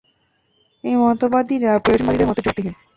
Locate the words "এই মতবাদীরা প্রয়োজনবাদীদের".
0.83-2.29